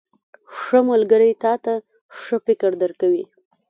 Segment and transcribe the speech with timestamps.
[0.57, 1.73] •ښه ملګری تا ته
[2.19, 3.23] ښه فکر درکوي.